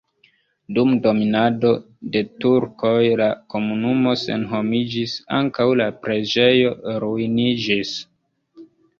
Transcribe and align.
Dum 0.75 0.93
dominado 1.01 1.73
de 2.13 2.21
turkoj 2.45 3.01
la 3.19 3.27
komunumo 3.55 4.13
senhomiĝis, 4.21 5.13
ankaŭ 5.41 5.67
la 5.81 5.87
preĝejo 6.07 6.73
ruiniĝis. 7.05 7.93